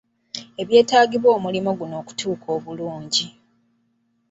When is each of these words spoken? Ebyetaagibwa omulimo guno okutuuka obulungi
Ebyetaagibwa 0.61 1.29
omulimo 1.37 1.71
guno 1.79 1.95
okutuuka 2.01 2.47
obulungi 2.57 3.25